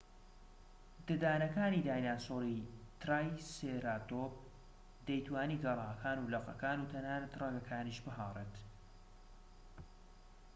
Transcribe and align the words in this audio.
ددانەکانی 1.07 1.85
دایناسۆری 1.87 2.67
ترایسێراتۆپ 3.01 4.33
دەیتوانی 5.07 5.61
گەلاکان 5.63 6.17
و 6.21 6.31
لقەکان 6.35 6.77
و 6.79 6.89
تەنانەت 6.93 7.33
ڕەگەکانیش 7.41 7.99
بهاڕێت 8.05 8.55